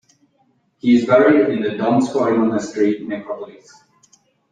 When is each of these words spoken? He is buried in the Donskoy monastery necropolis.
He 0.79 0.95
is 0.95 1.05
buried 1.05 1.49
in 1.53 1.61
the 1.61 1.77
Donskoy 1.77 2.35
monastery 2.35 3.05
necropolis. 3.05 3.71